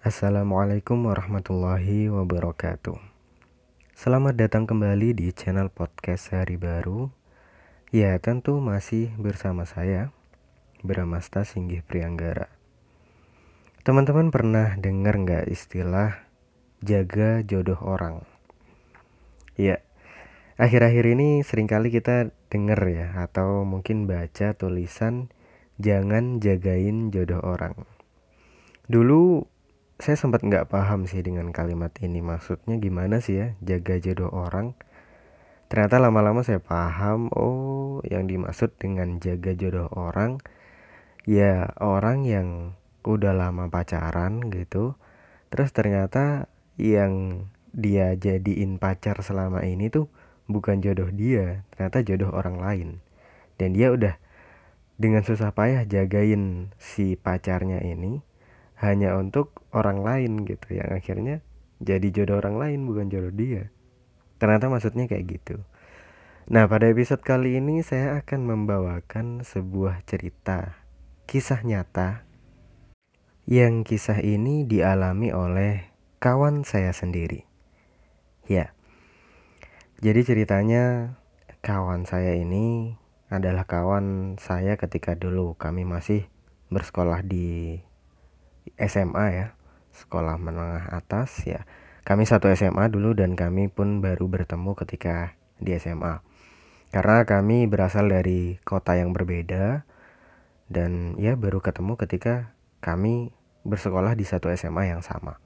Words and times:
Assalamualaikum 0.00 1.12
warahmatullahi 1.12 2.08
wabarakatuh. 2.08 2.96
Selamat 3.92 4.32
datang 4.32 4.64
kembali 4.64 5.12
di 5.12 5.28
channel 5.28 5.68
podcast 5.68 6.32
Hari 6.32 6.56
Baru. 6.56 7.12
Ya, 7.92 8.16
tentu 8.16 8.64
masih 8.64 9.12
bersama 9.20 9.68
saya, 9.68 10.08
Bramasta 10.80 11.44
Singgih 11.44 11.84
Prianggara. 11.84 12.48
Teman-teman 13.84 14.32
pernah 14.32 14.72
dengar 14.80 15.20
nggak 15.20 15.52
istilah 15.52 16.24
jaga 16.80 17.44
jodoh 17.44 17.84
orang? 17.84 18.24
Ya, 19.60 19.84
akhir-akhir 20.56 21.12
ini 21.12 21.44
sering 21.44 21.68
kali 21.68 21.92
kita 21.92 22.32
dengar 22.48 22.80
ya, 22.88 23.20
atau 23.20 23.68
mungkin 23.68 24.08
baca 24.08 24.56
tulisan 24.56 25.28
jangan 25.76 26.40
jagain 26.40 27.12
jodoh 27.12 27.44
orang. 27.44 27.84
Dulu 28.88 29.44
saya 30.00 30.16
sempat 30.16 30.40
nggak 30.40 30.72
paham 30.72 31.04
sih 31.04 31.20
dengan 31.20 31.52
kalimat 31.52 31.92
ini. 32.00 32.24
Maksudnya 32.24 32.80
gimana 32.80 33.20
sih 33.20 33.36
ya? 33.36 33.46
Jaga 33.60 34.00
jodoh 34.00 34.32
orang. 34.32 34.72
Ternyata 35.68 36.00
lama-lama 36.02 36.40
saya 36.42 36.58
paham 36.58 37.30
oh 37.36 38.02
yang 38.08 38.26
dimaksud 38.26 38.74
dengan 38.80 39.22
jaga 39.22 39.54
jodoh 39.54 39.86
orang 39.94 40.42
ya 41.28 41.70
orang 41.78 42.26
yang 42.26 42.48
udah 43.06 43.30
lama 43.30 43.70
pacaran 43.70 44.50
gitu 44.50 44.98
terus 45.52 45.70
ternyata 45.70 46.50
yang 46.74 47.46
dia 47.70 48.18
jadiin 48.18 48.82
pacar 48.82 49.22
selama 49.22 49.62
ini 49.62 49.94
tuh 49.94 50.10
bukan 50.50 50.82
jodoh 50.82 51.06
dia 51.14 51.62
ternyata 51.70 52.02
jodoh 52.02 52.34
orang 52.34 52.58
lain. 52.58 52.88
Dan 53.60 53.76
dia 53.76 53.92
udah 53.94 54.16
dengan 54.98 55.22
susah 55.22 55.54
payah 55.54 55.86
jagain 55.86 56.72
si 56.80 57.14
pacarnya 57.14 57.78
ini 57.84 58.24
hanya 58.80 59.14
untuk 59.20 59.60
orang 59.76 60.00
lain 60.00 60.48
gitu 60.48 60.80
yang 60.80 60.88
akhirnya 60.88 61.44
jadi 61.80 62.12
jodoh 62.12 62.40
orang 62.40 62.56
lain 62.60 62.80
bukan 62.88 63.08
jodoh 63.12 63.32
dia. 63.32 63.72
Ternyata 64.40 64.72
maksudnya 64.72 65.04
kayak 65.08 65.40
gitu. 65.40 65.56
Nah 66.48 66.64
pada 66.68 66.88
episode 66.88 67.20
kali 67.20 67.60
ini 67.60 67.84
saya 67.84 68.20
akan 68.20 68.40
membawakan 68.48 69.44
sebuah 69.44 70.04
cerita 70.08 70.80
kisah 71.28 71.60
nyata 71.64 72.24
yang 73.48 73.84
kisah 73.84 74.20
ini 74.20 74.64
dialami 74.64 75.32
oleh 75.32 75.92
kawan 76.20 76.64
saya 76.64 76.92
sendiri. 76.92 77.48
Ya. 78.48 78.72
Jadi 80.00 80.24
ceritanya 80.24 81.16
kawan 81.60 82.08
saya 82.08 82.36
ini 82.36 82.96
adalah 83.28 83.68
kawan 83.68 84.36
saya 84.40 84.80
ketika 84.80 85.12
dulu 85.14 85.54
kami 85.60 85.84
masih 85.84 86.26
bersekolah 86.72 87.20
di 87.22 87.78
SMA 88.76 89.26
ya 89.32 89.46
sekolah 89.94 90.38
menengah 90.40 90.90
atas 90.92 91.44
ya. 91.44 91.66
Kami 92.06 92.24
satu 92.24 92.48
SMA 92.56 92.88
dulu 92.88 93.12
dan 93.12 93.36
kami 93.36 93.68
pun 93.68 94.00
baru 94.00 94.26
bertemu 94.26 94.72
ketika 94.74 95.36
di 95.60 95.76
SMA 95.76 96.24
karena 96.90 97.22
kami 97.22 97.70
berasal 97.70 98.10
dari 98.10 98.58
kota 98.66 98.98
yang 98.98 99.14
berbeda 99.14 99.86
dan 100.66 101.14
ya 101.22 101.38
baru 101.38 101.62
ketemu 101.62 101.94
ketika 101.94 102.50
kami 102.82 103.30
bersekolah 103.62 104.18
di 104.18 104.26
satu 104.26 104.50
SMA 104.58 104.90
yang 104.90 105.02
sama. 105.04 105.38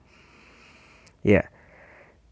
Ya 1.20 1.52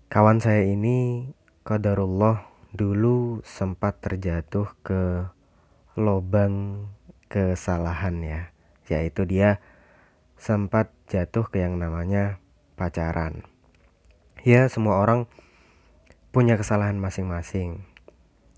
kawan 0.09 0.41
saya 0.41 0.65
ini 0.65 1.29
qadarullah 1.65 2.49
dulu 2.73 3.45
sempat 3.45 4.01
terjatuh 4.01 4.73
ke 4.81 5.29
lobang 5.93 6.89
kesalahan 7.29 8.17
ya 8.25 8.43
yaitu 8.89 9.29
dia 9.29 9.61
sempat 10.43 10.91
jatuh 11.07 11.47
ke 11.47 11.63
yang 11.63 11.79
namanya 11.79 12.43
pacaran. 12.75 13.47
Ya, 14.43 14.67
semua 14.67 14.99
orang 14.99 15.31
punya 16.35 16.59
kesalahan 16.59 16.99
masing-masing. 16.99 17.87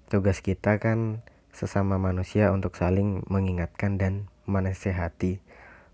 Tugas 0.08 0.40
kita 0.40 0.80
kan 0.80 1.20
sesama 1.52 2.00
manusia 2.00 2.56
untuk 2.56 2.72
saling 2.80 3.20
mengingatkan 3.28 4.00
dan 4.00 4.32
menasehati, 4.48 5.44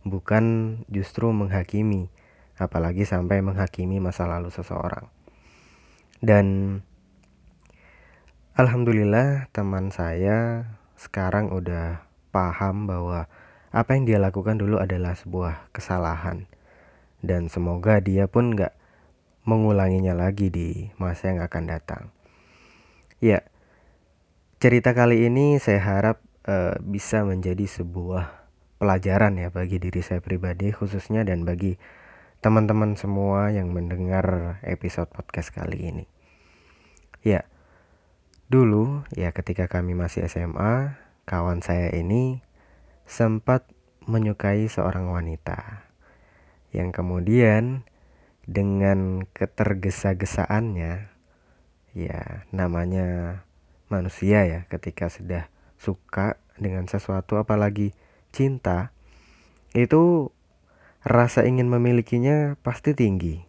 bukan 0.07 0.79
justru 0.87 1.35
menghakimi, 1.35 2.07
apalagi 2.55 3.03
sampai 3.03 3.43
menghakimi 3.43 3.99
masa 3.99 4.31
lalu 4.31 4.55
seseorang. 4.55 5.11
Dan 6.23 6.79
alhamdulillah 8.55 9.51
teman 9.51 9.91
saya 9.91 10.71
sekarang 10.95 11.51
udah 11.51 12.07
paham 12.31 12.87
bahwa 12.87 13.27
apa 13.71 13.95
yang 13.95 14.05
dia 14.07 14.19
lakukan 14.19 14.59
dulu 14.59 14.83
adalah 14.83 15.15
sebuah 15.15 15.71
kesalahan 15.71 16.51
dan 17.23 17.47
semoga 17.47 18.03
dia 18.03 18.27
pun 18.27 18.59
nggak 18.59 18.75
mengulanginya 19.47 20.13
lagi 20.13 20.51
di 20.53 20.91
masa 20.99 21.33
yang 21.33 21.41
akan 21.41 21.65
datang. 21.71 22.03
Ya, 23.23 23.47
cerita 24.59 24.93
kali 24.93 25.29
ini 25.29 25.57
saya 25.63 25.81
harap 25.81 26.17
uh, 26.49 26.77
bisa 26.83 27.23
menjadi 27.25 27.65
sebuah 27.65 28.41
pelajaran 28.81 29.37
ya 29.37 29.53
bagi 29.53 29.77
diri 29.77 30.01
saya 30.01 30.25
pribadi 30.25 30.73
khususnya 30.73 31.21
dan 31.23 31.45
bagi 31.45 31.77
teman-teman 32.41 32.97
semua 32.97 33.53
yang 33.53 33.69
mendengar 33.71 34.57
episode 34.65 35.13
podcast 35.13 35.53
kali 35.53 35.93
ini. 35.93 36.05
Ya, 37.21 37.45
dulu 38.49 39.05
ya 39.13 39.31
ketika 39.37 39.69
kami 39.69 39.93
masih 39.93 40.25
SMA, 40.25 40.97
kawan 41.29 41.61
saya 41.61 41.93
ini 41.93 42.41
sempat 43.11 43.67
menyukai 44.07 44.71
seorang 44.71 45.11
wanita 45.11 45.83
yang 46.71 46.95
kemudian 46.95 47.83
dengan 48.47 49.27
ketergesa-gesaannya 49.35 51.11
ya 51.91 52.23
namanya 52.55 53.43
manusia 53.91 54.47
ya 54.47 54.61
ketika 54.71 55.11
sudah 55.11 55.51
suka 55.75 56.39
dengan 56.55 56.87
sesuatu 56.87 57.35
apalagi 57.35 57.91
cinta 58.31 58.95
itu 59.75 60.31
rasa 61.03 61.43
ingin 61.43 61.67
memilikinya 61.67 62.55
pasti 62.63 62.95
tinggi 62.95 63.43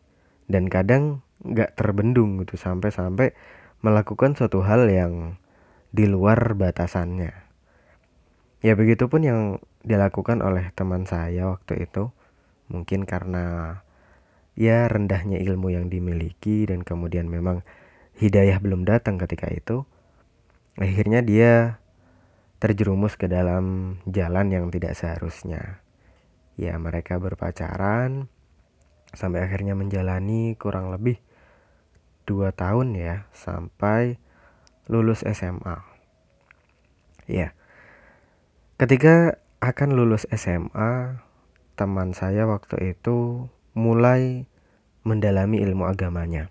dan 0.49 0.73
kadang 0.73 1.21
nggak 1.45 1.77
terbendung 1.77 2.41
gitu 2.41 2.57
sampai-sampai 2.57 3.37
melakukan 3.81 4.37
suatu 4.37 4.61
hal 4.61 4.89
yang 4.89 5.41
di 5.89 6.05
luar 6.07 6.53
batasannya. 6.53 7.40
Ya 8.61 8.77
begitupun 8.77 9.25
yang 9.25 9.39
dilakukan 9.81 10.45
oleh 10.45 10.69
teman 10.77 11.09
saya 11.09 11.49
waktu 11.49 11.89
itu. 11.89 12.13
Mungkin 12.69 13.09
karena 13.09 13.77
ya 14.53 14.85
rendahnya 14.85 15.41
ilmu 15.41 15.73
yang 15.73 15.89
dimiliki 15.89 16.69
dan 16.69 16.85
kemudian 16.85 17.25
memang 17.25 17.65
hidayah 18.21 18.61
belum 18.61 18.85
datang 18.85 19.17
ketika 19.17 19.49
itu. 19.49 19.89
Akhirnya 20.77 21.25
dia 21.25 21.81
terjerumus 22.61 23.17
ke 23.17 23.25
dalam 23.25 23.97
jalan 24.05 24.53
yang 24.53 24.65
tidak 24.69 24.93
seharusnya. 24.93 25.81
Ya 26.53 26.77
mereka 26.77 27.17
berpacaran 27.17 28.29
sampai 29.11 29.43
akhirnya 29.43 29.73
menjalani 29.73 30.55
kurang 30.55 30.93
lebih 30.93 31.19
dua 32.29 32.53
tahun 32.53 32.93
ya 32.93 33.25
sampai 33.33 34.21
lulus 34.85 35.25
SMA. 35.25 35.81
Ya, 37.25 37.57
Ketika 38.81 39.37
akan 39.61 39.93
lulus 39.93 40.25
SMA, 40.33 41.21
teman 41.77 42.17
saya 42.17 42.49
waktu 42.49 42.97
itu 42.97 43.45
mulai 43.77 44.49
mendalami 45.05 45.61
ilmu 45.61 45.85
agamanya. 45.85 46.49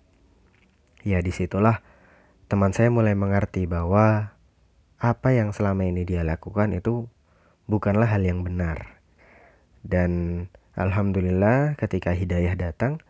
Ya 1.02 1.18
di 1.26 1.34
situlah 1.34 1.82
teman 2.46 2.70
saya 2.70 2.86
mulai 2.86 3.18
mengerti 3.18 3.66
bahwa 3.66 4.38
apa 5.02 5.28
yang 5.34 5.50
selama 5.50 5.90
ini 5.90 6.06
dia 6.06 6.22
lakukan 6.22 6.70
itu 6.70 7.10
bukanlah 7.66 8.06
hal 8.06 8.22
yang 8.22 8.46
benar. 8.46 9.02
Dan 9.82 10.46
alhamdulillah 10.78 11.74
ketika 11.82 12.14
hidayah 12.14 12.54
datang, 12.54 13.02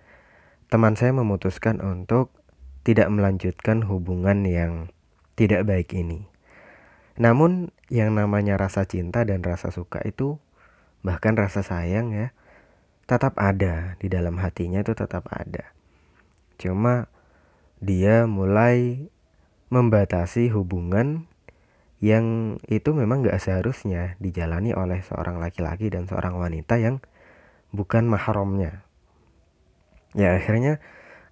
teman 0.73 0.96
saya 0.96 1.12
memutuskan 1.12 1.84
untuk 1.84 2.32
tidak 2.88 3.12
melanjutkan 3.12 3.84
hubungan 3.84 4.49
yang 4.49 4.88
tidak 5.37 5.69
baik 5.69 5.93
ini. 5.93 6.29
Namun 7.20 7.69
yang 7.93 8.17
namanya 8.17 8.56
rasa 8.56 8.88
cinta 8.88 9.28
dan 9.28 9.44
rasa 9.44 9.69
suka 9.69 10.00
itu 10.08 10.40
bahkan 11.05 11.37
rasa 11.37 11.61
sayang 11.61 12.17
ya 12.17 12.32
tetap 13.05 13.37
ada 13.37 14.00
di 14.00 14.08
dalam 14.08 14.40
hatinya 14.40 14.81
itu 14.81 14.96
tetap 14.96 15.28
ada. 15.28 15.76
Cuma 16.56 17.12
dia 17.76 18.25
mulai 18.25 19.05
membatasi 19.69 20.49
hubungan 20.56 21.28
yang 22.00 22.56
itu 22.72 22.96
memang 22.96 23.20
gak 23.20 23.44
seharusnya 23.44 24.16
dijalani 24.16 24.73
oleh 24.73 25.05
seorang 25.05 25.37
laki-laki 25.37 25.93
dan 25.93 26.08
seorang 26.08 26.40
wanita 26.40 26.81
yang 26.81 27.05
bukan 27.69 28.08
mahramnya. 28.08 28.81
Ya 30.16 30.40
akhirnya 30.40 30.81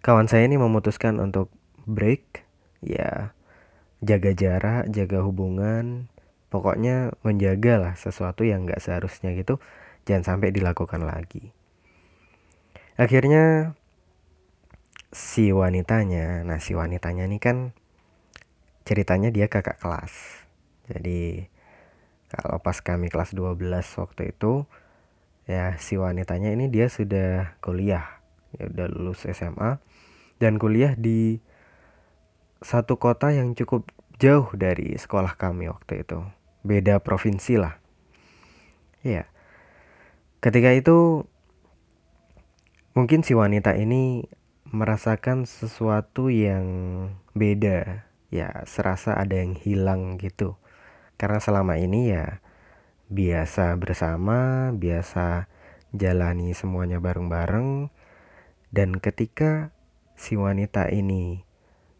kawan 0.04 0.28
saya 0.28 0.44
ini 0.44 0.60
memutuskan 0.60 1.16
untuk 1.16 1.48
break 1.88 2.44
ya 2.84 3.32
jaga 4.04 4.30
jarak, 4.34 4.90
jaga 4.94 5.22
hubungan, 5.26 6.06
pokoknya 6.52 7.14
menjagalah 7.26 7.98
sesuatu 7.98 8.46
yang 8.46 8.64
nggak 8.66 8.82
seharusnya 8.82 9.34
gitu, 9.34 9.58
jangan 10.08 10.36
sampai 10.36 10.54
dilakukan 10.54 11.02
lagi. 11.04 11.54
akhirnya 12.98 13.78
si 15.14 15.54
wanitanya 15.54 16.44
nah 16.44 16.60
si 16.60 16.76
wanitanya 16.76 17.24
ini 17.24 17.38
kan 17.40 17.72
ceritanya 18.84 19.32
dia 19.32 19.48
kakak 19.48 19.80
kelas 19.80 20.12
jadi 20.88 21.48
kalau 22.28 22.60
pas 22.60 22.76
kami 22.84 23.08
kelas 23.08 23.32
12 23.32 23.56
waktu 24.02 24.22
itu 24.36 24.68
ya 25.48 25.80
si 25.80 25.96
wanitanya 25.96 26.52
ini 26.52 26.68
dia 26.68 26.92
sudah 26.92 27.56
kuliah 27.64 28.20
ya 28.56 28.68
udah 28.68 28.86
lulus 28.92 29.24
SMA 29.24 29.80
dan 30.36 30.60
kuliah 30.60 30.92
di 30.92 31.40
satu 32.60 32.98
kota 32.98 33.30
yang 33.30 33.54
cukup 33.54 33.86
jauh 34.18 34.50
dari 34.54 34.98
sekolah 34.98 35.38
kami 35.38 35.70
waktu 35.70 36.02
itu. 36.06 36.24
Beda 36.66 36.98
provinsi 36.98 37.56
lah. 37.58 37.78
Ya 39.06 39.30
ketika 40.38 40.70
itu 40.70 41.26
mungkin 42.94 43.26
si 43.26 43.34
wanita 43.34 43.74
ini 43.74 44.26
merasakan 44.68 45.46
sesuatu 45.46 46.30
yang 46.30 46.66
beda. 47.34 48.06
Ya 48.28 48.62
serasa 48.68 49.16
ada 49.16 49.40
yang 49.40 49.56
hilang 49.56 50.20
gitu. 50.20 50.60
Karena 51.16 51.40
selama 51.40 51.80
ini 51.80 52.12
ya 52.12 52.44
biasa 53.08 53.72
bersama, 53.80 54.70
biasa 54.76 55.48
jalani 55.96 56.52
semuanya 56.52 57.00
bareng-bareng. 57.00 57.88
Dan 58.68 59.00
ketika 59.00 59.72
si 60.12 60.36
wanita 60.36 60.92
ini 60.92 61.47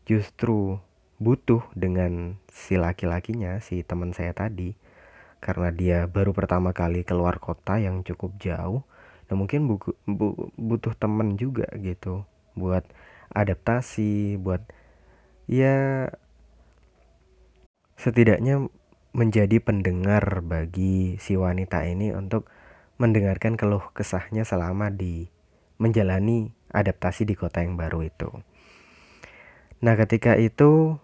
justru 0.09 0.81
butuh 1.21 1.61
dengan 1.77 2.41
si 2.49 2.81
laki-lakinya, 2.81 3.61
si 3.61 3.85
teman 3.85 4.17
saya 4.17 4.33
tadi, 4.33 4.73
karena 5.45 5.69
dia 5.69 5.99
baru 6.09 6.33
pertama 6.33 6.73
kali 6.73 7.05
keluar 7.05 7.37
kota 7.37 7.77
yang 7.77 8.01
cukup 8.01 8.41
jauh, 8.41 8.89
dan 9.29 9.37
mungkin 9.37 9.69
buku, 9.69 9.93
bu, 10.09 10.49
butuh 10.57 10.97
teman 10.97 11.37
juga 11.37 11.69
gitu 11.77 12.25
buat 12.57 12.89
adaptasi, 13.37 14.41
buat 14.41 14.65
ya 15.45 16.09
setidaknya 18.01 18.73
menjadi 19.13 19.59
pendengar 19.61 20.41
bagi 20.41 21.21
si 21.21 21.35
wanita 21.35 21.85
ini 21.85 22.15
untuk 22.15 22.49
mendengarkan 22.97 23.59
keluh 23.59 23.83
kesahnya 23.93 24.47
selama 24.47 24.91
di 24.91 25.29
menjalani 25.79 26.51
adaptasi 26.75 27.27
di 27.27 27.35
kota 27.39 27.63
yang 27.63 27.79
baru 27.79 28.07
itu. 28.07 28.31
Nah, 29.79 29.95
ketika 29.95 30.35
itu 30.35 30.99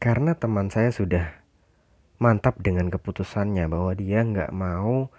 karena 0.00 0.32
teman 0.32 0.72
saya 0.72 0.88
sudah 0.88 1.36
mantap 2.16 2.56
dengan 2.56 2.88
keputusannya 2.88 3.68
bahwa 3.68 3.92
dia 3.92 4.24
nggak 4.24 4.52
mau 4.56 5.12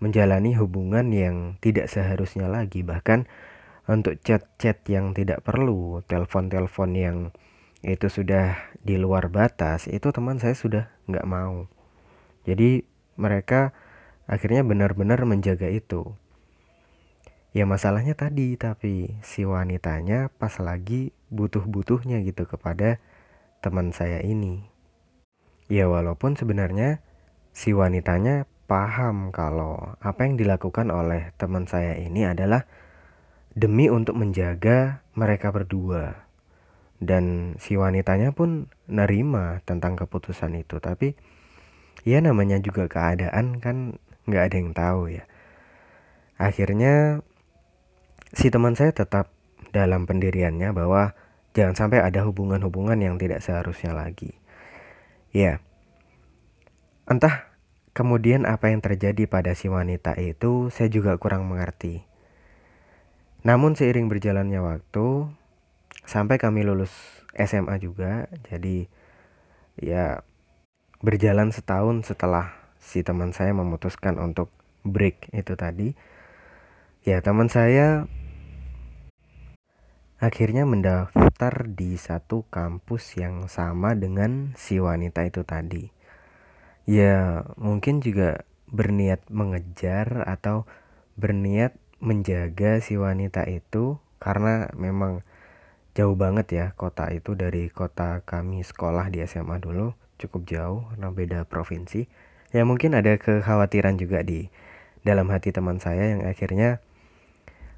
menjalani 0.00 0.56
hubungan 0.56 1.12
yang 1.12 1.36
tidak 1.60 1.88
seharusnya 1.92 2.48
lagi 2.48 2.80
bahkan 2.84 3.28
untuk 3.84 4.16
chat-chat 4.24 4.80
yang 4.88 5.12
tidak 5.12 5.44
perlu, 5.44 6.00
telepon-telepon 6.08 6.90
yang 6.96 7.16
itu 7.84 8.08
sudah 8.08 8.56
di 8.80 8.96
luar 8.96 9.28
batas 9.28 9.84
itu 9.92 10.08
teman 10.08 10.40
saya 10.40 10.56
sudah 10.56 10.88
nggak 11.04 11.28
mau. 11.28 11.68
Jadi 12.48 12.88
mereka 13.20 13.76
akhirnya 14.24 14.64
benar-benar 14.64 15.28
menjaga 15.28 15.68
itu. 15.68 16.16
Ya 17.52 17.68
masalahnya 17.68 18.16
tadi 18.16 18.56
tapi 18.56 19.20
si 19.20 19.44
wanitanya 19.44 20.32
pas 20.40 20.56
lagi 20.58 21.12
butuh-butuhnya 21.34 22.22
gitu 22.22 22.46
kepada 22.46 23.02
teman 23.58 23.90
saya 23.90 24.22
ini. 24.22 24.70
Ya 25.66 25.90
walaupun 25.90 26.38
sebenarnya 26.38 27.02
si 27.50 27.74
wanitanya 27.74 28.46
paham 28.70 29.34
kalau 29.34 29.98
apa 30.00 30.24
yang 30.24 30.38
dilakukan 30.38 30.88
oleh 30.88 31.34
teman 31.36 31.66
saya 31.66 31.98
ini 31.98 32.24
adalah 32.24 32.64
demi 33.52 33.90
untuk 33.90 34.14
menjaga 34.14 35.02
mereka 35.18 35.50
berdua. 35.50 36.24
Dan 37.02 37.56
si 37.60 37.76
wanitanya 37.76 38.32
pun 38.32 38.70
nerima 38.88 39.60
tentang 39.66 39.98
keputusan 39.98 40.56
itu. 40.56 40.78
Tapi 40.78 41.12
ya 42.06 42.22
namanya 42.22 42.60
juga 42.62 42.86
keadaan 42.88 43.58
kan 43.60 43.98
nggak 44.24 44.44
ada 44.52 44.56
yang 44.56 44.72
tahu 44.72 45.02
ya. 45.12 45.24
Akhirnya 46.40 47.24
si 48.34 48.48
teman 48.50 48.74
saya 48.74 48.90
tetap 48.90 49.30
dalam 49.70 50.06
pendiriannya 50.06 50.70
bahwa 50.70 51.14
jangan 51.54 51.74
sampai 51.78 52.02
ada 52.02 52.26
hubungan-hubungan 52.26 52.98
yang 52.98 53.14
tidak 53.16 53.40
seharusnya 53.40 53.94
lagi. 53.94 54.34
Ya. 55.30 55.62
Entah 57.06 57.54
kemudian 57.94 58.44
apa 58.44 58.74
yang 58.74 58.82
terjadi 58.82 59.30
pada 59.30 59.54
si 59.54 59.70
wanita 59.70 60.18
itu 60.18 60.68
saya 60.74 60.90
juga 60.90 61.14
kurang 61.16 61.46
mengerti. 61.46 62.02
Namun 63.46 63.78
seiring 63.78 64.10
berjalannya 64.10 64.58
waktu 64.58 65.30
sampai 66.04 66.36
kami 66.36 66.66
lulus 66.66 66.92
SMA 67.38 67.80
juga 67.80 68.28
jadi 68.50 68.86
ya 69.78 70.26
berjalan 71.00 71.50
setahun 71.50 72.08
setelah 72.08 72.54
si 72.80 73.00
teman 73.04 73.32
saya 73.32 73.52
memutuskan 73.52 74.20
untuk 74.20 74.52
break 74.84 75.32
itu 75.32 75.56
tadi 75.56 75.96
ya 77.04 77.20
teman 77.24 77.48
saya 77.48 78.08
akhirnya 80.24 80.64
mendaftar 80.64 81.68
di 81.68 82.00
satu 82.00 82.48
kampus 82.48 83.20
yang 83.20 83.44
sama 83.52 83.92
dengan 83.92 84.56
si 84.56 84.80
wanita 84.80 85.20
itu 85.28 85.44
tadi. 85.44 85.92
Ya 86.88 87.44
mungkin 87.60 88.00
juga 88.00 88.48
berniat 88.72 89.28
mengejar 89.28 90.24
atau 90.24 90.64
berniat 91.20 91.76
menjaga 92.00 92.80
si 92.80 92.96
wanita 92.96 93.44
itu 93.52 94.00
karena 94.16 94.72
memang 94.72 95.20
jauh 95.92 96.16
banget 96.16 96.46
ya 96.48 96.66
kota 96.72 97.12
itu 97.12 97.36
dari 97.36 97.68
kota 97.68 98.24
kami 98.24 98.64
sekolah 98.64 99.12
di 99.12 99.20
SMA 99.28 99.60
dulu 99.60 99.92
cukup 100.16 100.42
jauh 100.48 100.80
karena 100.96 101.08
beda 101.12 101.40
provinsi. 101.44 102.08
Ya 102.56 102.64
mungkin 102.64 102.96
ada 102.96 103.20
kekhawatiran 103.20 104.00
juga 104.00 104.24
di 104.24 104.48
dalam 105.04 105.28
hati 105.28 105.52
teman 105.52 105.84
saya 105.84 106.16
yang 106.16 106.24
akhirnya 106.24 106.80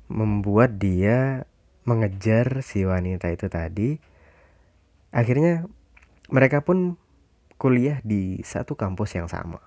membuat 0.06 0.78
dia 0.78 1.42
mengejar 1.86 2.60
si 2.66 2.82
wanita 2.82 3.30
itu 3.30 3.46
tadi 3.46 3.96
akhirnya 5.14 5.64
mereka 6.28 6.66
pun 6.66 6.98
kuliah 7.56 8.02
di 8.04 8.42
satu 8.42 8.76
kampus 8.76 9.16
yang 9.16 9.30
sama. 9.30 9.62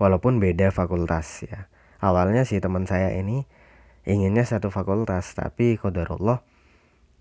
Walaupun 0.00 0.42
beda 0.42 0.74
fakultas 0.74 1.46
ya. 1.46 1.70
Awalnya 2.02 2.42
si 2.42 2.58
teman 2.58 2.88
saya 2.90 3.14
ini 3.14 3.46
inginnya 4.02 4.42
satu 4.42 4.74
fakultas 4.74 5.38
tapi 5.38 5.78
kodarullah 5.78 6.42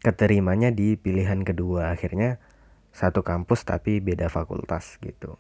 keterimanya 0.02 0.74
di 0.74 0.98
pilihan 0.98 1.46
kedua. 1.46 1.94
Akhirnya 1.94 2.42
satu 2.90 3.22
kampus 3.22 3.68
tapi 3.68 4.02
beda 4.02 4.32
fakultas 4.34 4.98
gitu. 5.04 5.38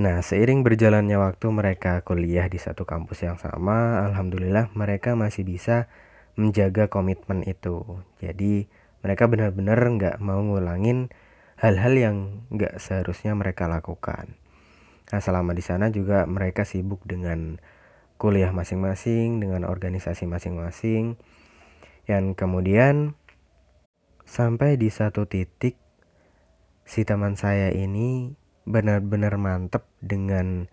Nah, 0.00 0.24
seiring 0.24 0.64
berjalannya 0.64 1.20
waktu 1.20 1.46
mereka 1.52 2.00
kuliah 2.00 2.48
di 2.48 2.56
satu 2.56 2.88
kampus 2.88 3.20
yang 3.20 3.36
sama, 3.36 4.00
alhamdulillah 4.08 4.72
mereka 4.72 5.12
masih 5.12 5.44
bisa 5.44 5.92
menjaga 6.38 6.90
komitmen 6.92 7.42
itu. 7.46 8.02
Jadi, 8.22 8.68
mereka 9.00 9.26
benar-benar 9.26 9.80
nggak 9.80 10.16
mau 10.20 10.42
ngulangin 10.44 11.08
hal-hal 11.56 11.94
yang 11.96 12.16
nggak 12.52 12.80
seharusnya 12.80 13.32
mereka 13.36 13.68
lakukan. 13.68 14.36
Nah, 15.10 15.20
selama 15.20 15.56
di 15.56 15.64
sana 15.64 15.90
juga 15.90 16.24
mereka 16.24 16.62
sibuk 16.62 17.02
dengan 17.02 17.58
kuliah 18.20 18.52
masing-masing, 18.52 19.40
dengan 19.40 19.64
organisasi 19.64 20.28
masing-masing, 20.28 21.16
dan 22.04 22.36
kemudian 22.36 23.16
sampai 24.28 24.76
di 24.76 24.92
satu 24.92 25.24
titik 25.26 25.80
si 26.84 27.02
teman 27.02 27.34
saya 27.34 27.72
ini 27.72 28.36
benar-benar 28.68 29.40
mantep 29.40 29.88
dengan 30.04 30.68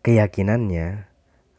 keyakinannya 0.00 1.06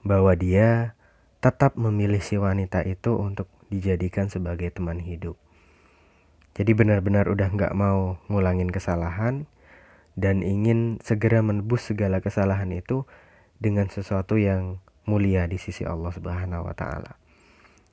bahwa 0.02 0.34
dia 0.34 0.98
tetap 1.42 1.74
memilih 1.74 2.22
si 2.22 2.38
wanita 2.38 2.86
itu 2.86 3.18
untuk 3.18 3.50
dijadikan 3.74 4.30
sebagai 4.30 4.70
teman 4.70 5.02
hidup. 5.02 5.36
Jadi 6.54 6.72
benar-benar 6.78 7.26
udah 7.32 7.50
nggak 7.50 7.74
mau 7.74 8.22
ngulangin 8.30 8.70
kesalahan 8.70 9.50
dan 10.14 10.46
ingin 10.46 11.02
segera 11.02 11.42
menebus 11.42 11.90
segala 11.90 12.22
kesalahan 12.22 12.70
itu 12.70 13.10
dengan 13.58 13.90
sesuatu 13.90 14.38
yang 14.38 14.84
mulia 15.10 15.50
di 15.50 15.58
sisi 15.58 15.82
Allah 15.82 16.14
Subhanahu 16.14 16.68
wa 16.68 16.76
taala. 16.78 17.18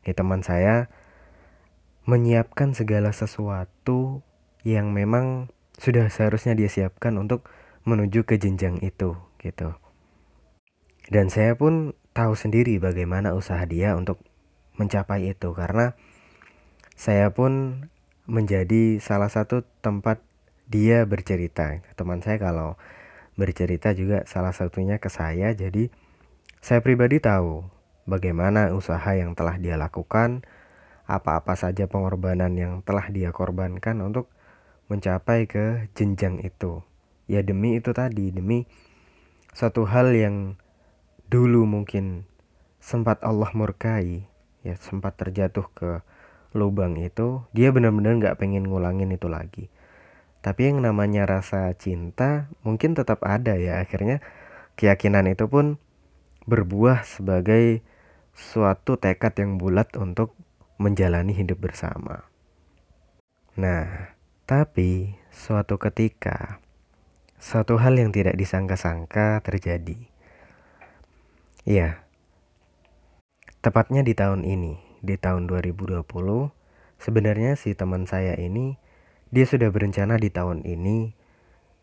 Ya 0.05 0.13
teman 0.13 0.45
saya 0.45 0.93
menyiapkan 2.05 2.77
segala 2.77 3.17
sesuatu 3.17 4.21
yang 4.67 4.93
memang 4.93 5.49
sudah 5.79 6.11
seharusnya 6.11 6.59
dia 6.59 6.69
siapkan 6.69 7.15
untuk 7.17 7.47
menuju 7.87 8.27
ke 8.27 8.37
jenjang 8.37 8.83
itu 8.83 9.15
gitu. 9.39 9.79
Dan 11.09 11.33
saya 11.33 11.57
pun 11.57 11.97
tahu 12.19 12.35
sendiri 12.35 12.83
bagaimana 12.83 13.31
usaha 13.39 13.63
dia 13.63 13.95
untuk 13.95 14.19
mencapai 14.75 15.31
itu 15.31 15.55
karena 15.55 15.95
saya 16.99 17.31
pun 17.31 17.87
menjadi 18.27 18.99
salah 18.99 19.31
satu 19.31 19.63
tempat 19.79 20.19
dia 20.67 21.07
bercerita. 21.07 21.79
Teman 21.95 22.19
saya 22.19 22.43
kalau 22.43 22.75
bercerita 23.39 23.95
juga 23.95 24.27
salah 24.27 24.51
satunya 24.51 24.99
ke 24.99 25.07
saya 25.07 25.55
jadi 25.55 25.95
saya 26.59 26.83
pribadi 26.83 27.23
tahu 27.23 27.63
bagaimana 28.11 28.75
usaha 28.75 29.15
yang 29.15 29.39
telah 29.39 29.55
dia 29.63 29.79
lakukan, 29.79 30.43
apa-apa 31.07 31.55
saja 31.55 31.87
pengorbanan 31.87 32.51
yang 32.59 32.83
telah 32.83 33.07
dia 33.15 33.31
korbankan 33.31 34.03
untuk 34.03 34.27
mencapai 34.91 35.47
ke 35.47 35.87
jenjang 35.95 36.43
itu. 36.43 36.83
Ya 37.31 37.47
demi 37.47 37.79
itu 37.79 37.95
tadi, 37.95 38.35
demi 38.35 38.67
satu 39.55 39.87
hal 39.87 40.11
yang 40.19 40.59
dulu 41.29 41.69
mungkin 41.69 42.25
sempat 42.81 43.21
Allah 43.25 43.53
murkai, 43.53 44.25
ya 44.65 44.75
sempat 44.81 45.21
terjatuh 45.21 45.69
ke 45.77 45.91
lubang 46.57 46.97
itu, 46.97 47.45
dia 47.53 47.69
benar-benar 47.69 48.17
nggak 48.17 48.39
pengen 48.41 48.67
ngulangin 48.69 49.13
itu 49.13 49.29
lagi. 49.29 49.69
Tapi 50.41 50.71
yang 50.73 50.81
namanya 50.81 51.29
rasa 51.29 51.69
cinta 51.77 52.49
mungkin 52.65 52.95
tetap 52.97 53.21
ada 53.27 53.59
ya. 53.59 53.83
Akhirnya 53.83 54.23
keyakinan 54.79 55.29
itu 55.29 55.51
pun 55.51 55.77
berbuah 56.49 57.05
sebagai 57.05 57.85
suatu 58.33 58.97
tekad 58.97 59.35
yang 59.37 59.59
bulat 59.59 59.93
untuk 59.99 60.33
menjalani 60.79 61.35
hidup 61.35 61.59
bersama. 61.59 62.25
Nah, 63.59 64.15
tapi 64.47 65.19
suatu 65.35 65.77
ketika 65.77 66.63
suatu 67.43 67.77
hal 67.83 67.99
yang 67.99 68.15
tidak 68.15 68.39
disangka-sangka 68.39 69.43
terjadi. 69.43 70.07
Iya. 71.69 72.01
Tepatnya 73.61 74.01
di 74.01 74.17
tahun 74.17 74.41
ini, 74.41 74.81
di 75.05 75.21
tahun 75.21 75.45
2020, 75.53 76.01
sebenarnya 76.97 77.61
si 77.61 77.77
teman 77.77 78.09
saya 78.09 78.41
ini 78.41 78.81
dia 79.29 79.45
sudah 79.45 79.69
berencana 79.69 80.17
di 80.17 80.33
tahun 80.33 80.65
ini 80.65 81.13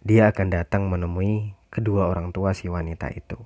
dia 0.01 0.33
akan 0.33 0.47
datang 0.49 0.89
menemui 0.89 1.53
kedua 1.69 2.09
orang 2.09 2.33
tua 2.33 2.57
si 2.57 2.65
wanita 2.65 3.13
itu. 3.13 3.37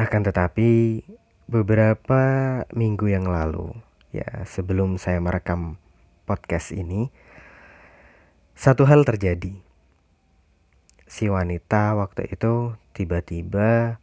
Akan 0.00 0.24
tetapi 0.24 1.04
beberapa 1.44 2.22
minggu 2.72 3.12
yang 3.12 3.28
lalu, 3.28 3.76
ya 4.08 4.48
sebelum 4.48 4.96
saya 4.96 5.20
merekam 5.20 5.76
podcast 6.24 6.72
ini, 6.72 7.12
satu 8.56 8.88
hal 8.88 9.04
terjadi. 9.04 9.52
Si 11.04 11.28
wanita 11.28 11.92
waktu 11.92 12.32
itu 12.32 12.72
tiba-tiba 12.96 14.00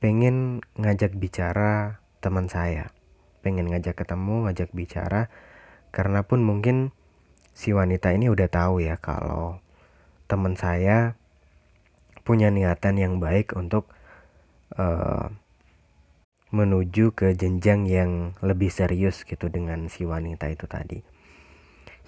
pengen 0.00 0.64
ngajak 0.80 1.14
bicara 1.14 2.00
teman 2.24 2.48
saya. 2.48 2.92
Pengen 3.44 3.68
ngajak 3.68 4.00
ketemu, 4.00 4.48
ngajak 4.48 4.72
bicara. 4.72 5.28
Karena 5.92 6.24
pun 6.24 6.40
mungkin 6.40 6.92
si 7.52 7.76
wanita 7.76 8.16
ini 8.16 8.32
udah 8.32 8.48
tahu 8.48 8.80
ya 8.80 8.96
kalau 8.96 9.60
teman 10.24 10.56
saya 10.56 11.20
punya 12.24 12.48
niatan 12.48 12.96
yang 12.96 13.14
baik 13.18 13.52
untuk 13.58 13.90
uh, 14.78 15.28
menuju 16.50 17.14
ke 17.14 17.34
jenjang 17.34 17.86
yang 17.86 18.34
lebih 18.42 18.70
serius 18.70 19.22
gitu 19.22 19.50
dengan 19.50 19.86
si 19.86 20.08
wanita 20.08 20.50
itu 20.50 20.66
tadi. 20.66 21.02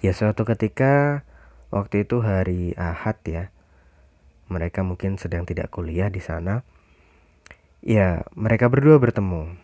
Ya 0.03 0.11
suatu 0.11 0.43
ketika 0.43 1.23
waktu 1.71 2.03
itu 2.03 2.19
hari 2.19 2.75
Ahad 2.75 3.23
ya. 3.23 3.53
Mereka 4.51 4.83
mungkin 4.83 5.15
sedang 5.15 5.47
tidak 5.47 5.71
kuliah 5.71 6.11
di 6.11 6.19
sana. 6.19 6.67
Ya, 7.83 8.23
mereka 8.31 8.71
berdua 8.71 8.95
bertemu. 8.95 9.59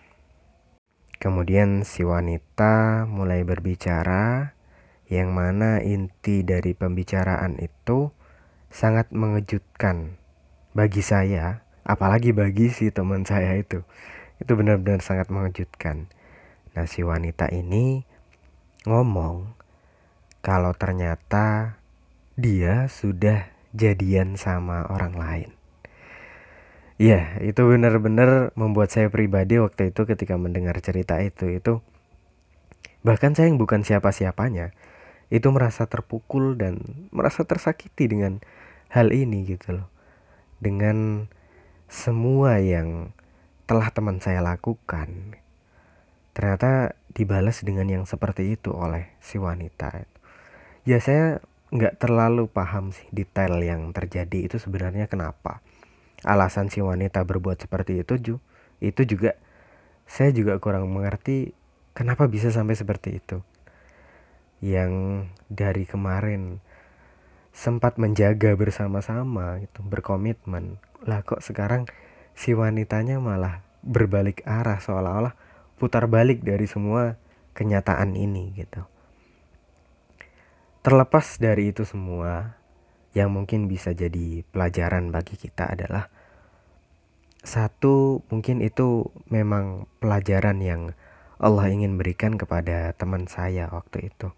Kemudian 1.23 1.87
si 1.87 2.03
wanita 2.03 3.07
mulai 3.07 3.47
berbicara 3.47 4.51
yang 5.07 5.31
mana 5.31 5.79
inti 5.79 6.43
dari 6.43 6.75
pembicaraan 6.75 7.55
itu 7.63 8.11
sangat 8.67 9.15
mengejutkan 9.15 10.19
bagi 10.75 10.99
saya, 10.99 11.63
apalagi 11.87 12.35
bagi 12.35 12.67
si 12.67 12.91
teman 12.91 13.23
saya 13.23 13.55
itu. 13.55 13.87
Itu 14.43 14.59
benar-benar 14.59 14.99
sangat 14.99 15.31
mengejutkan. 15.31 16.11
Nah, 16.75 16.91
si 16.91 17.07
wanita 17.07 17.47
ini 17.55 18.03
ngomong 18.83 19.55
kalau 20.43 20.75
ternyata 20.75 21.79
dia 22.35 22.91
sudah 22.91 23.47
jadian 23.71 24.35
sama 24.35 24.91
orang 24.91 25.15
lain. 25.15 25.58
Ya, 26.99 27.39
itu 27.39 27.63
benar-benar 27.63 28.51
membuat 28.59 28.91
saya 28.91 29.07
pribadi 29.07 29.55
waktu 29.55 29.95
itu 29.95 30.03
ketika 30.03 30.35
mendengar 30.35 30.75
cerita 30.83 31.15
itu 31.23 31.47
itu 31.47 31.79
bahkan 33.07 33.31
saya 33.31 33.47
yang 33.47 33.55
bukan 33.55 33.87
siapa-siapanya 33.87 34.75
itu 35.31 35.47
merasa 35.55 35.87
terpukul 35.87 36.59
dan 36.59 37.07
merasa 37.15 37.47
tersakiti 37.47 38.11
dengan 38.11 38.43
hal 38.91 39.15
ini 39.15 39.47
gitu 39.47 39.79
loh. 39.79 39.87
Dengan 40.59 41.31
semua 41.87 42.59
yang 42.59 43.15
telah 43.63 43.95
teman 43.95 44.19
saya 44.19 44.43
lakukan. 44.43 45.39
Ternyata 46.35 46.99
dibalas 47.15 47.63
dengan 47.63 47.87
yang 47.87 48.03
seperti 48.03 48.59
itu 48.59 48.75
oleh 48.75 49.15
si 49.23 49.39
wanita. 49.39 50.03
Ya 50.83 50.99
saya 50.99 51.39
nggak 51.71 51.95
terlalu 51.95 52.51
paham 52.51 52.91
sih 52.91 53.07
detail 53.15 53.55
yang 53.63 53.95
terjadi 53.95 54.51
itu 54.51 54.59
sebenarnya 54.59 55.07
kenapa. 55.07 55.63
Alasan 56.27 56.67
si 56.67 56.83
wanita 56.83 57.23
berbuat 57.23 57.63
seperti 57.63 58.03
itu 58.03 58.39
itu 58.79 59.01
juga 59.07 59.39
saya 60.09 60.33
juga 60.35 60.59
kurang 60.59 60.89
mengerti 60.91 61.55
kenapa 61.95 62.27
bisa 62.27 62.51
sampai 62.51 62.75
seperti 62.75 63.23
itu. 63.23 63.39
Yang 64.59 65.25
dari 65.47 65.87
kemarin 65.87 66.59
sempat 67.55 67.95
menjaga 67.95 68.55
bersama-sama 68.59 69.63
itu 69.63 69.79
berkomitmen. 69.79 70.79
Lah 71.07 71.23
kok 71.23 71.39
sekarang 71.39 71.87
si 72.35 72.51
wanitanya 72.51 73.19
malah 73.23 73.63
berbalik 73.79 74.43
arah 74.43 74.79
seolah-olah 74.83 75.35
putar 75.79 76.11
balik 76.11 76.43
dari 76.43 76.67
semua 76.67 77.15
kenyataan 77.55 78.15
ini 78.19 78.51
gitu. 78.59 78.83
Terlepas 80.83 81.39
dari 81.39 81.71
itu 81.71 81.83
semua 81.87 82.58
yang 83.17 83.33
mungkin 83.33 83.65
bisa 83.65 83.93
jadi 83.95 84.45
pelajaran 84.53 85.09
bagi 85.09 85.35
kita 85.37 85.69
adalah 85.73 86.09
satu 87.41 88.21
mungkin 88.27 88.59
itu 88.59 89.09
memang 89.31 89.87
pelajaran 90.03 90.59
yang 90.59 90.81
Allah 91.39 91.71
ingin 91.71 91.95
berikan 91.95 92.35
kepada 92.35 92.91
teman 92.99 93.25
saya 93.31 93.71
waktu 93.71 94.11
itu 94.11 94.35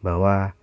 bahwa 0.00 0.54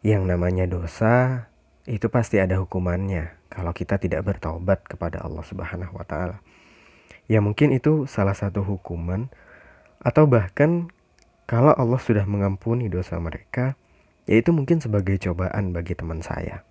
yang 0.00 0.24
namanya 0.24 0.64
dosa 0.68 1.48
itu 1.84 2.08
pasti 2.08 2.40
ada 2.40 2.56
hukumannya 2.56 3.36
kalau 3.52 3.76
kita 3.76 4.00
tidak 4.00 4.24
bertobat 4.24 4.84
kepada 4.88 5.20
Allah 5.20 5.44
Subhanahu 5.44 5.96
wa 5.96 6.04
taala. 6.08 6.40
Ya 7.28 7.40
mungkin 7.40 7.72
itu 7.72 8.04
salah 8.08 8.36
satu 8.36 8.64
hukuman 8.64 9.32
atau 10.00 10.28
bahkan 10.28 10.92
kalau 11.44 11.72
Allah 11.76 12.00
sudah 12.00 12.24
mengampuni 12.24 12.88
dosa 12.88 13.20
mereka, 13.20 13.76
yaitu 14.24 14.52
mungkin 14.52 14.80
sebagai 14.80 15.16
cobaan 15.20 15.76
bagi 15.76 15.96
teman 15.96 16.20
saya. 16.24 16.64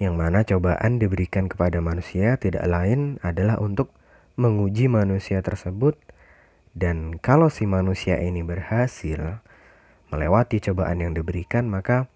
Yang 0.00 0.14
mana 0.16 0.40
cobaan 0.46 0.96
diberikan 0.96 1.46
kepada 1.46 1.78
manusia 1.84 2.40
tidak 2.40 2.64
lain 2.64 3.20
adalah 3.20 3.60
untuk 3.60 3.92
menguji 4.40 4.88
manusia 4.88 5.44
tersebut 5.44 5.98
dan 6.70 7.18
kalau 7.18 7.50
si 7.50 7.66
manusia 7.66 8.22
ini 8.22 8.46
berhasil, 8.46 9.42
melewati 10.14 10.62
cobaan 10.62 11.02
yang 11.02 11.12
diberikan, 11.18 11.66
maka 11.66 12.06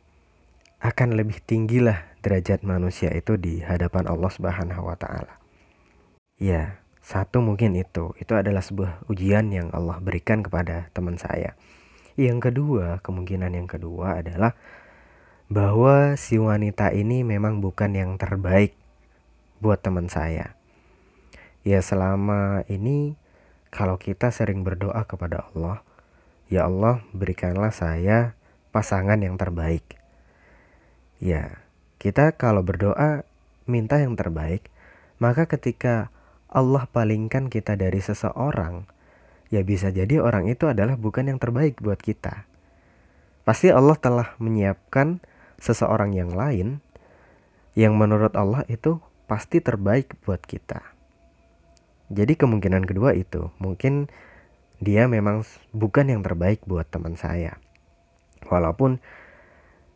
akan 0.79 1.19
lebih 1.19 1.43
tinggilah 1.43 2.07
derajat 2.23 2.63
manusia 2.63 3.11
itu 3.11 3.35
di 3.35 3.65
hadapan 3.67 4.07
Allah 4.07 4.31
Subhanahu 4.31 4.87
wa 4.87 4.95
taala. 4.95 5.43
Ya, 6.39 6.79
satu 7.03 7.43
mungkin 7.43 7.75
itu. 7.75 8.15
Itu 8.21 8.39
adalah 8.39 8.63
sebuah 8.63 9.07
ujian 9.11 9.51
yang 9.51 9.75
Allah 9.75 9.99
berikan 9.99 10.47
kepada 10.47 10.93
teman 10.95 11.19
saya. 11.19 11.59
Yang 12.15 12.51
kedua, 12.51 13.03
kemungkinan 13.03 13.59
yang 13.59 13.67
kedua 13.67 14.23
adalah 14.23 14.55
bahwa 15.51 16.15
si 16.15 16.39
wanita 16.39 16.95
ini 16.95 17.27
memang 17.27 17.59
bukan 17.59 17.95
yang 17.95 18.15
terbaik 18.17 18.79
buat 19.59 19.83
teman 19.83 20.07
saya. 20.07 20.55
Ya 21.67 21.83
selama 21.83 22.63
ini 22.71 23.19
kalau 23.75 23.99
kita 23.99 24.31
sering 24.31 24.63
berdoa 24.63 25.03
kepada 25.11 25.51
Allah, 25.51 25.83
Ya 26.47 26.69
Allah, 26.69 27.01
berikanlah 27.17 27.73
saya 27.73 28.37
pasangan 28.69 29.17
yang 29.19 29.41
terbaik. 29.41 29.97
Ya, 31.19 31.65
kita 31.97 32.37
kalau 32.37 32.61
berdoa 32.61 33.25
minta 33.65 33.97
yang 33.97 34.13
terbaik, 34.13 34.69
maka 35.17 35.49
ketika 35.49 36.13
Allah 36.53 36.85
palingkan 36.85 37.49
kita 37.49 37.81
dari 37.81 37.99
seseorang, 37.99 38.85
ya 39.55 39.63
bisa 39.63 39.95
jadi 39.95 40.19
orang 40.19 40.51
itu 40.51 40.67
adalah 40.67 40.99
bukan 40.99 41.31
yang 41.31 41.39
terbaik 41.39 41.79
buat 41.79 42.03
kita. 42.03 42.51
Pasti 43.47 43.71
Allah 43.71 43.95
telah 43.95 44.35
menyiapkan 44.43 45.23
seseorang 45.63 46.11
yang 46.11 46.35
lain 46.35 46.83
yang 47.79 47.95
menurut 47.95 48.35
Allah 48.35 48.67
itu 48.67 48.99
pasti 49.31 49.63
terbaik 49.63 50.19
buat 50.27 50.43
kita. 50.43 50.83
Jadi 52.11 52.35
kemungkinan 52.35 52.83
kedua 52.83 53.15
itu 53.15 53.55
mungkin 53.63 54.11
dia 54.83 55.07
memang 55.07 55.47
bukan 55.71 56.11
yang 56.11 56.21
terbaik 56.27 56.67
buat 56.67 56.91
teman 56.91 57.15
saya. 57.15 57.63
Walaupun 58.51 58.99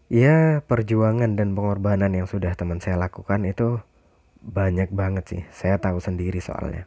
ya 0.09 0.65
perjuangan 0.65 1.35
dan 1.37 1.53
pengorbanan 1.53 2.15
yang 2.15 2.31
sudah 2.31 2.55
teman 2.55 2.81
saya 2.81 2.97
lakukan 2.97 3.43
itu 3.45 3.83
banyak 4.41 4.95
banget 4.95 5.25
sih. 5.27 5.43
Saya 5.51 5.77
tahu 5.83 5.99
sendiri 5.99 6.39
soalnya. 6.39 6.87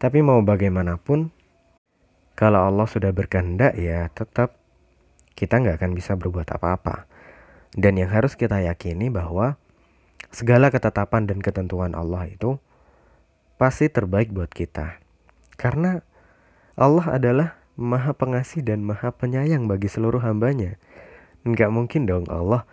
Tapi 0.00 0.24
mau 0.24 0.40
bagaimanapun, 0.40 1.28
kalau 2.40 2.64
Allah 2.64 2.88
sudah 2.88 3.12
berkehendak 3.12 3.76
ya 3.76 4.08
tetap 4.16 4.56
kita 5.36 5.60
nggak 5.60 5.76
akan 5.76 5.92
bisa 5.92 6.16
berbuat 6.16 6.48
apa-apa. 6.56 7.04
Dan 7.76 8.00
yang 8.00 8.08
harus 8.08 8.32
kita 8.32 8.64
yakini 8.64 9.12
bahwa 9.12 9.60
segala 10.32 10.72
ketetapan 10.72 11.28
dan 11.28 11.44
ketentuan 11.44 11.92
Allah 11.92 12.32
itu 12.32 12.56
pasti 13.60 13.92
terbaik 13.92 14.32
buat 14.32 14.48
kita. 14.48 15.04
Karena 15.60 16.00
Allah 16.80 17.06
adalah 17.12 17.48
maha 17.76 18.16
pengasih 18.16 18.64
dan 18.64 18.88
maha 18.88 19.12
penyayang 19.12 19.68
bagi 19.68 19.92
seluruh 19.92 20.24
hambanya. 20.24 20.80
Nggak 21.44 21.68
mungkin 21.68 22.08
dong 22.08 22.24
Allah 22.32 22.64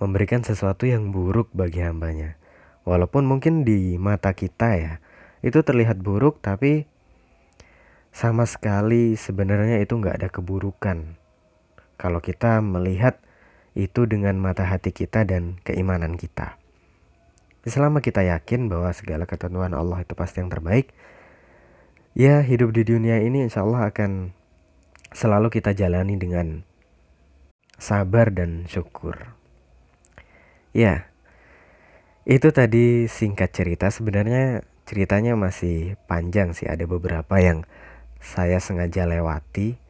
memberikan 0.00 0.40
sesuatu 0.40 0.88
yang 0.88 1.12
buruk 1.12 1.52
bagi 1.52 1.84
hambanya. 1.84 2.40
Walaupun 2.88 3.28
mungkin 3.28 3.68
di 3.68 4.00
mata 4.00 4.32
kita 4.32 4.80
ya, 4.80 4.92
itu 5.44 5.60
terlihat 5.60 6.00
buruk 6.00 6.40
tapi 6.40 6.88
sama 8.10 8.46
sekali 8.46 9.14
sebenarnya 9.14 9.78
itu 9.82 9.94
nggak 9.94 10.22
ada 10.22 10.28
keburukan. 10.28 11.18
Kalau 11.96 12.18
kita 12.18 12.58
melihat 12.58 13.22
itu 13.78 14.06
dengan 14.06 14.34
mata 14.38 14.66
hati 14.66 14.90
kita 14.90 15.22
dan 15.22 15.62
keimanan 15.62 16.18
kita. 16.18 16.58
Selama 17.62 18.00
kita 18.00 18.24
yakin 18.24 18.72
bahwa 18.72 18.90
segala 18.90 19.28
ketentuan 19.28 19.76
Allah 19.76 20.00
itu 20.02 20.16
pasti 20.16 20.40
yang 20.40 20.48
terbaik, 20.48 20.90
ya 22.16 22.40
hidup 22.40 22.72
di 22.72 22.82
dunia 22.88 23.20
ini 23.20 23.46
insya 23.46 23.62
Allah 23.62 23.92
akan 23.92 24.32
selalu 25.12 25.52
kita 25.52 25.76
jalani 25.76 26.16
dengan 26.16 26.64
sabar 27.76 28.32
dan 28.32 28.64
syukur. 28.64 29.36
Ya, 30.72 31.10
itu 32.24 32.48
tadi 32.54 33.10
singkat 33.10 33.52
cerita. 33.52 33.92
Sebenarnya 33.92 34.62
ceritanya 34.86 35.36
masih 35.36 36.00
panjang 36.08 36.56
sih. 36.56 36.70
Ada 36.70 36.88
beberapa 36.88 37.36
yang 37.42 37.68
saya 38.20 38.60
sengaja 38.60 39.08
lewati 39.08 39.80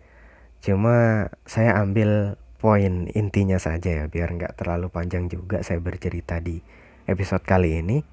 cuma 0.62 1.28
saya 1.44 1.76
ambil 1.82 2.40
poin 2.60 3.08
intinya 3.16 3.56
saja 3.56 4.04
ya 4.04 4.04
biar 4.06 4.37
nggak 4.37 4.60
terlalu 4.60 4.92
panjang 4.92 5.32
juga 5.32 5.64
saya 5.64 5.80
bercerita 5.80 6.38
di 6.44 6.60
episode 7.08 7.42
kali 7.42 7.80
ini. 7.80 8.04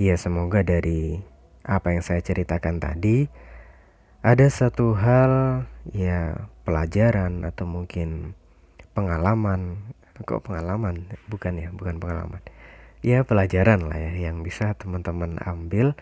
Ya 0.00 0.16
semoga 0.16 0.64
dari 0.64 1.20
apa 1.68 1.92
yang 1.92 2.00
saya 2.00 2.24
ceritakan 2.24 2.80
tadi 2.80 3.28
ada 4.24 4.46
satu 4.48 4.96
hal 4.96 5.62
ya 5.92 6.48
pelajaran 6.64 7.44
atau 7.44 7.68
mungkin 7.68 8.32
pengalaman. 8.96 9.94
Kok 10.18 10.50
pengalaman? 10.50 11.06
Bukan 11.30 11.60
ya 11.60 11.70
bukan 11.70 12.02
pengalaman. 12.02 12.42
Ya 13.04 13.22
pelajaran 13.22 13.86
lah 13.86 14.00
ya 14.00 14.32
yang 14.32 14.42
bisa 14.42 14.74
teman-teman 14.74 15.38
ambil 15.44 15.94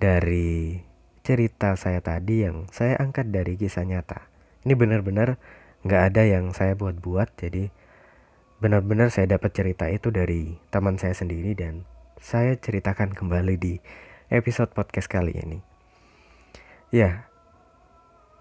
dari 0.00 0.80
cerita 1.24 1.72
saya 1.80 2.04
tadi 2.04 2.44
yang 2.44 2.68
saya 2.68 3.00
angkat 3.00 3.32
dari 3.32 3.56
kisah 3.56 3.88
nyata. 3.88 4.28
Ini 4.68 4.76
benar-benar 4.76 5.40
nggak 5.80 6.02
ada 6.12 6.22
yang 6.28 6.52
saya 6.52 6.76
buat-buat, 6.76 7.32
jadi 7.40 7.72
benar-benar 8.60 9.08
saya 9.08 9.40
dapat 9.40 9.56
cerita 9.56 9.88
itu 9.88 10.12
dari 10.12 10.60
teman 10.68 11.00
saya 11.00 11.16
sendiri 11.16 11.56
dan 11.56 11.88
saya 12.20 12.60
ceritakan 12.60 13.16
kembali 13.16 13.56
di 13.56 13.80
episode 14.28 14.76
podcast 14.76 15.08
kali 15.08 15.32
ini. 15.32 15.64
Ya, 16.92 17.32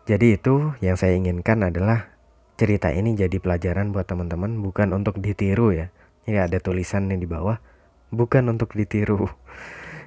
jadi 0.04 0.36
itu 0.36 0.76
yang 0.84 1.00
saya 1.00 1.16
inginkan 1.16 1.64
adalah 1.64 2.12
cerita 2.60 2.92
ini 2.92 3.16
jadi 3.16 3.40
pelajaran 3.40 3.96
buat 3.96 4.12
teman-teman, 4.12 4.60
bukan 4.60 4.92
untuk 4.92 5.24
ditiru 5.24 5.72
ya. 5.72 5.88
Ini 6.28 6.52
ada 6.52 6.60
tulisan 6.60 7.08
di 7.08 7.28
bawah, 7.28 7.64
bukan 8.12 8.52
untuk 8.52 8.76
ditiru. 8.76 9.32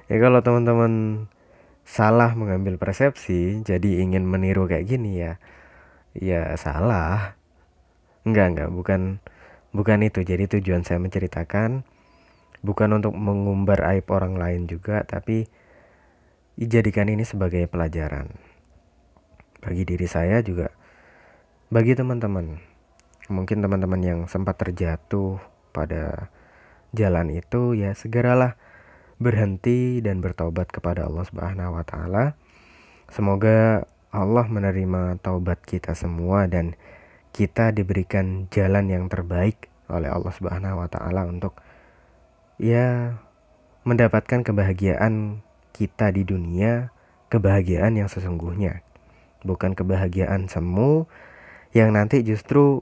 Ya 0.07 0.23
kalau 0.23 0.39
teman-teman 0.39 1.27
salah 1.87 2.35
mengambil 2.35 2.75
persepsi 2.75 3.63
jadi 3.63 4.03
ingin 4.03 4.27
meniru 4.27 4.67
kayak 4.67 4.91
gini 4.91 5.23
ya 5.23 5.39
ya 6.11 6.51
salah. 6.59 7.39
Enggak 8.27 8.47
enggak 8.51 8.69
bukan 8.75 9.01
bukan 9.71 10.03
itu. 10.03 10.27
Jadi 10.27 10.59
tujuan 10.59 10.83
saya 10.83 10.99
menceritakan 10.99 11.87
bukan 12.59 12.89
untuk 12.99 13.15
mengumbar 13.15 13.87
aib 13.95 14.11
orang 14.11 14.35
lain 14.35 14.67
juga 14.67 15.07
tapi 15.07 15.47
dijadikan 16.59 17.07
ini 17.07 17.23
sebagai 17.23 17.63
pelajaran. 17.71 18.35
Bagi 19.63 19.87
diri 19.87 20.05
saya 20.11 20.43
juga 20.43 20.67
bagi 21.71 21.95
teman-teman. 21.95 22.59
Mungkin 23.31 23.63
teman-teman 23.63 24.01
yang 24.03 24.19
sempat 24.27 24.59
terjatuh 24.59 25.39
pada 25.71 26.31
jalan 26.91 27.31
itu 27.31 27.75
ya 27.75 27.95
segeralah 27.95 28.59
berhenti 29.17 29.99
dan 30.01 30.21
bertobat 30.21 30.69
kepada 30.69 31.09
Allah 31.09 31.25
Subhanahu 31.25 31.77
wa 31.77 31.83
taala. 31.85 32.37
Semoga 33.09 33.89
Allah 34.13 34.45
menerima 34.49 35.21
taubat 35.21 35.61
kita 35.65 35.93
semua 35.97 36.45
dan 36.49 36.77
kita 37.33 37.69
diberikan 37.69 38.49
jalan 38.49 38.89
yang 38.89 39.05
terbaik 39.09 39.69
oleh 39.89 40.09
Allah 40.09 40.33
Subhanahu 40.33 40.81
wa 40.81 40.89
taala 40.89 41.25
untuk 41.29 41.57
ya 42.57 43.21
mendapatkan 43.85 44.43
kebahagiaan 44.43 45.45
kita 45.71 46.09
di 46.11 46.25
dunia, 46.25 46.91
kebahagiaan 47.29 47.95
yang 47.95 48.09
sesungguhnya. 48.09 48.81
Bukan 49.45 49.77
kebahagiaan 49.77 50.49
semu 50.49 51.05
yang 51.71 51.93
nanti 51.93 52.25
justru 52.25 52.81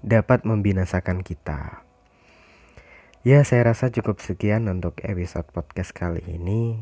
dapat 0.00 0.48
membinasakan 0.48 1.20
kita. 1.20 1.83
Ya, 3.24 3.40
saya 3.40 3.72
rasa 3.72 3.88
cukup 3.88 4.20
sekian 4.20 4.68
untuk 4.68 5.00
episode 5.00 5.48
podcast 5.48 5.96
kali 5.96 6.20
ini. 6.28 6.76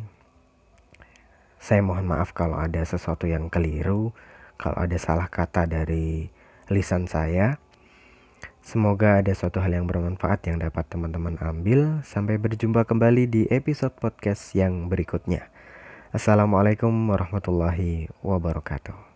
Saya 1.62 1.86
mohon 1.86 2.02
maaf 2.10 2.34
kalau 2.34 2.58
ada 2.58 2.82
sesuatu 2.82 3.30
yang 3.30 3.46
keliru, 3.46 4.10
kalau 4.58 4.74
ada 4.82 4.98
salah 4.98 5.30
kata 5.30 5.70
dari 5.70 6.34
lisan 6.66 7.06
saya. 7.06 7.62
Semoga 8.58 9.22
ada 9.22 9.30
suatu 9.38 9.62
hal 9.62 9.70
yang 9.70 9.86
bermanfaat 9.86 10.42
yang 10.50 10.58
dapat 10.58 10.82
teman-teman 10.90 11.38
ambil. 11.38 12.02
Sampai 12.02 12.42
berjumpa 12.42 12.90
kembali 12.90 13.30
di 13.30 13.42
episode 13.46 13.94
podcast 14.02 14.50
yang 14.58 14.90
berikutnya. 14.90 15.46
Assalamualaikum 16.10 16.90
warahmatullahi 17.06 18.10
wabarakatuh. 18.18 19.11